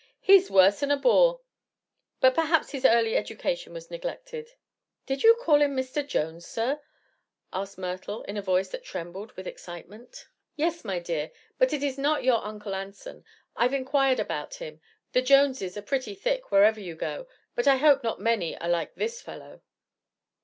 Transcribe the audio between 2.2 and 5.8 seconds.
But perhaps his early education was neglected." "Did you call him